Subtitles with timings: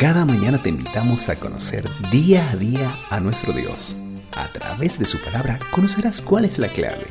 [0.00, 3.98] Cada mañana te invitamos a conocer día a día a nuestro Dios.
[4.32, 7.04] A través de su palabra conocerás cuál es la clave,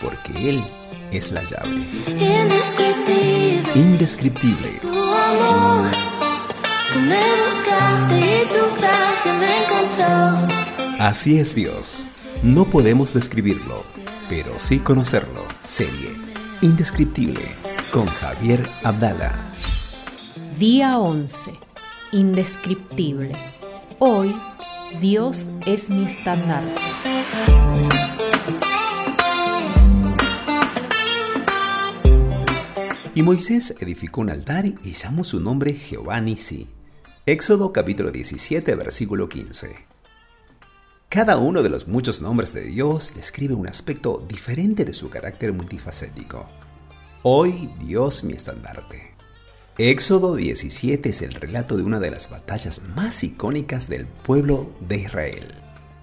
[0.00, 0.64] porque Él
[1.10, 1.84] es la llave.
[2.06, 3.72] Indescriptible.
[3.74, 4.70] Indescriptible.
[4.80, 5.90] Tu amor.
[6.92, 11.04] Tú me buscaste y tu gracia me encontró.
[11.04, 12.08] Así es Dios.
[12.44, 13.82] No podemos describirlo,
[14.28, 15.44] pero sí conocerlo.
[15.64, 16.12] Serie
[16.60, 17.56] Indescriptible
[17.90, 19.34] con Javier Abdala.
[20.56, 21.65] Día 11.
[22.12, 23.34] Indescriptible.
[23.98, 24.32] Hoy,
[25.00, 26.80] Dios es mi estandarte.
[33.12, 36.68] Y Moisés edificó un altar y llamó su nombre Jehová Nisi.
[37.26, 39.74] Éxodo capítulo 17, versículo 15.
[41.08, 45.52] Cada uno de los muchos nombres de Dios describe un aspecto diferente de su carácter
[45.52, 46.48] multifacético.
[47.24, 49.15] Hoy Dios mi estandarte.
[49.78, 54.96] Éxodo 17 es el relato de una de las batallas más icónicas del pueblo de
[55.02, 55.54] Israel.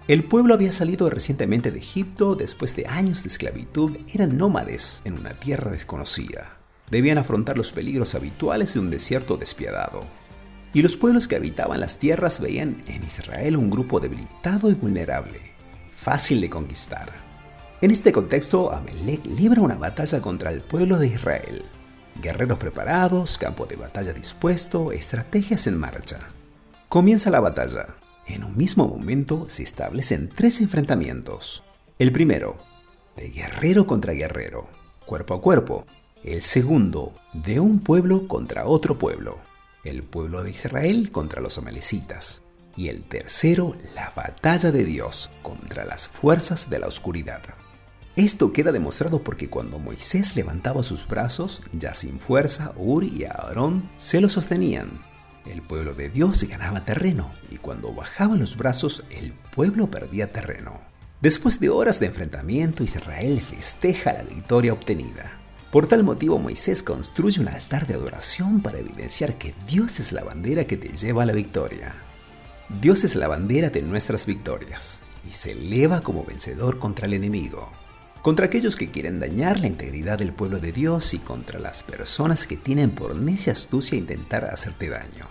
[0.07, 5.13] El pueblo había salido recientemente de Egipto después de años de esclavitud, eran nómades en
[5.13, 6.59] una tierra desconocida.
[6.91, 10.03] Debían afrontar los peligros habituales de un desierto despiadado.
[10.71, 15.39] Y los pueblos que habitaban las tierras veían en Israel un grupo debilitado y vulnerable,
[15.89, 17.11] fácil de conquistar.
[17.81, 21.65] En este contexto, Amalek libra una batalla contra el pueblo de Israel.
[22.21, 26.19] Guerreros preparados, campo de batalla dispuesto, estrategias en marcha.
[26.87, 27.97] Comienza la batalla.
[28.27, 31.63] En un mismo momento se establecen tres enfrentamientos.
[31.99, 32.57] El primero,
[33.15, 34.69] de guerrero contra guerrero,
[35.05, 35.85] cuerpo a cuerpo.
[36.23, 39.39] El segundo, de un pueblo contra otro pueblo,
[39.83, 42.43] el pueblo de Israel contra los amalecitas.
[42.77, 47.41] Y el tercero, la batalla de Dios contra las fuerzas de la oscuridad.
[48.15, 53.89] Esto queda demostrado porque cuando Moisés levantaba sus brazos, ya sin fuerza, Ur y Aarón
[53.95, 55.03] se lo sostenían.
[55.47, 60.79] El pueblo de Dios ganaba terreno y cuando bajaba los brazos, el pueblo perdía terreno.
[61.21, 65.39] Después de horas de enfrentamiento, Israel festeja la victoria obtenida.
[65.71, 70.23] Por tal motivo, Moisés construye un altar de adoración para evidenciar que Dios es la
[70.23, 71.95] bandera que te lleva a la victoria.
[72.79, 77.71] Dios es la bandera de nuestras victorias y se eleva como vencedor contra el enemigo
[78.23, 82.47] contra aquellos que quieren dañar la integridad del pueblo de Dios y contra las personas
[82.47, 85.27] que tienen por necia astucia intentar hacerte daño.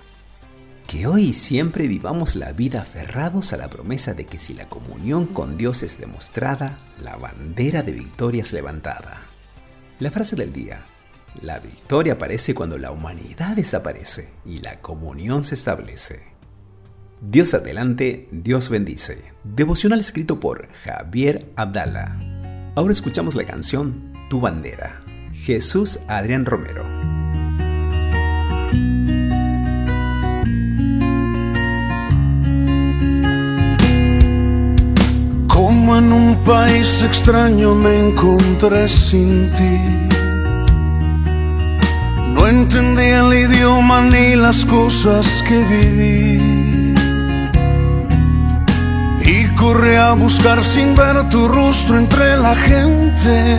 [0.87, 4.69] Que hoy y siempre vivamos la vida aferrados a la promesa de que si la
[4.69, 9.23] comunión con Dios es demostrada, la bandera de victoria es levantada.
[9.99, 10.85] La frase del día.
[11.41, 16.25] La victoria aparece cuando la humanidad desaparece y la comunión se establece.
[17.23, 19.33] Dios adelante, Dios bendice.
[19.45, 22.32] Devocional escrito por Javier Abdala.
[22.75, 25.03] Ahora escuchamos la canción Tu bandera.
[25.35, 26.83] Jesús Adrián Romero.
[35.49, 39.79] Como en un país extraño me encontré sin ti.
[42.35, 46.62] No entendía el idioma ni las cosas que viví
[49.63, 53.59] y corrí a buscar sin ver tu rostro entre la gente.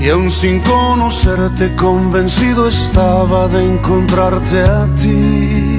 [0.00, 5.78] Y aún sin conocerte, convencido estaba de encontrarte a ti,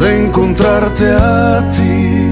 [0.00, 2.30] de encontrarte a ti.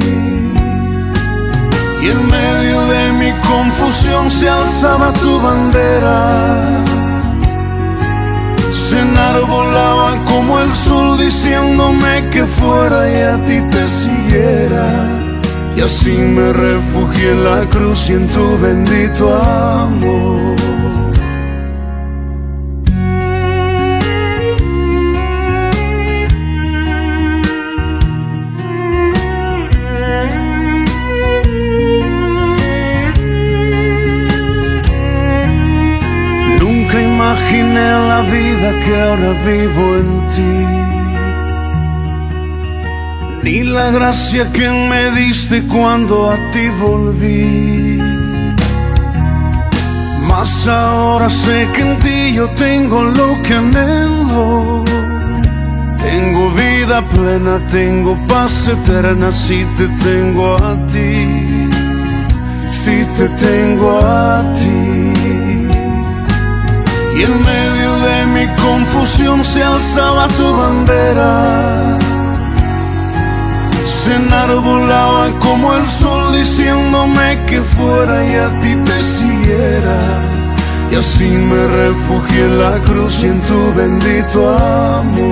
[2.02, 6.84] Y en medio de mi confusión se alzaba tu bandera.
[8.70, 15.21] Se enarbolaba como el sol diciéndome que fuera y a ti te siguiera.
[15.76, 20.56] Y así me refugié en la cruz y en tu bendito amor.
[36.60, 41.01] Nunca imaginé la vida que ahora vivo en ti
[43.42, 47.98] ni la gracia que me diste cuando a ti volví.
[50.28, 54.84] Mas ahora sé que en ti yo tengo lo que anhelo.
[55.98, 61.68] Tengo vida plena, tengo paz eterna si te tengo a ti.
[62.66, 65.12] Si te tengo a ti.
[67.16, 71.98] Y en medio de mi confusión se alzaba tu bandera
[74.02, 79.98] se enarbolaba como el sol diciéndome que fuera y a ti te siguiera.
[80.90, 85.31] Y así me refugié en la cruz y en tu bendito amor.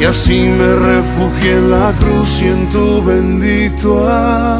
[0.00, 4.53] Y así me refugié en la cruz y en tu bendito amor.